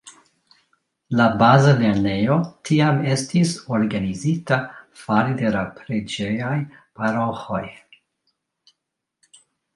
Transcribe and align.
La 1.17 1.25
baza 1.41 1.73
lernejo 1.81 2.37
tiam 2.69 3.01
estis 3.17 3.51
organizita 3.77 4.59
fare 5.03 5.37
de 5.43 5.53
la 5.57 5.63
preĝejaj 5.77 6.57
paroĥoj. 6.73 7.63